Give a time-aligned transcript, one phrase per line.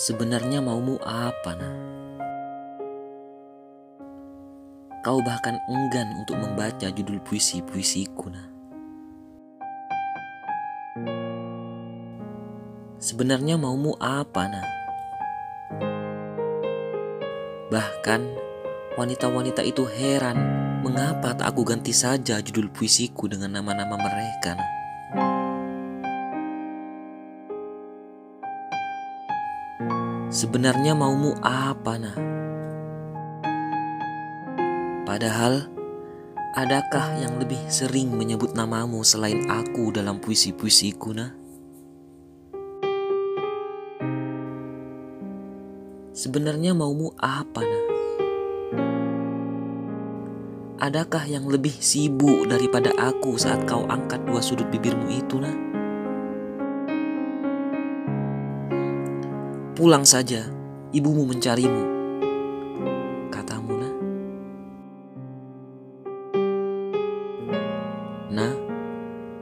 [0.00, 1.76] Sebenarnya maumu apa, nah?
[5.06, 8.49] Kau bahkan enggan untuk membaca judul puisi-puisiku, nah.
[13.00, 14.66] Sebenarnya maumu apa, nah?
[17.72, 18.20] Bahkan
[19.00, 20.36] wanita-wanita itu heran
[20.84, 24.70] mengapa tak aku ganti saja judul puisiku dengan nama-nama mereka, nah.
[30.28, 32.16] Sebenarnya maumu apa, nah?
[35.08, 35.72] Padahal,
[36.52, 41.39] adakah yang lebih sering menyebut namamu selain aku dalam puisi-puisiku, nah?
[46.10, 47.84] Sebenarnya maumu apa, nah?
[50.82, 55.54] Adakah yang lebih sibuk daripada aku saat kau angkat dua sudut bibirmu itu, nah?
[59.78, 60.50] Pulang saja,
[60.90, 61.84] ibumu mencarimu.
[63.30, 63.94] Katamu, nah.
[68.34, 68.52] Nah,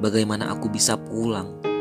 [0.00, 1.73] bagaimana aku bisa pulang?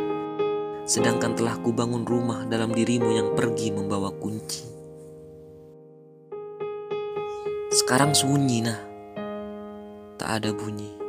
[0.83, 4.67] Sedangkan telah kubangun rumah dalam dirimu yang pergi membawa kunci.
[7.73, 8.79] Sekarang sunyi, nah.
[10.19, 11.02] Tak ada bunyi.